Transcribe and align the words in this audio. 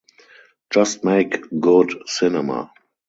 Just 0.71 1.03
make 1.03 1.43
good 1.59 1.93
cinema. 2.07 2.73